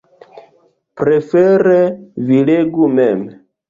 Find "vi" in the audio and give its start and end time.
2.29-2.43